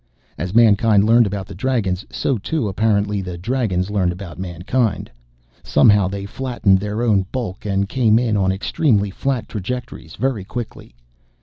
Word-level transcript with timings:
As 0.35 0.55
mankind 0.55 1.03
learned 1.05 1.27
about 1.27 1.45
the 1.45 1.53
Dragons, 1.53 2.07
so 2.09 2.39
too, 2.39 2.67
apparently, 2.67 3.21
the 3.21 3.37
Dragons 3.37 3.91
learned 3.91 4.11
about 4.11 4.39
mankind. 4.39 5.11
Somehow 5.61 6.07
they 6.07 6.25
flattened 6.25 6.79
their 6.79 7.03
own 7.03 7.27
bulk 7.31 7.67
and 7.67 7.87
came 7.87 8.17
in 8.17 8.35
on 8.35 8.51
extremely 8.51 9.11
flat 9.11 9.47
trajectories 9.47 10.15
very 10.15 10.43
quickly. 10.43 10.95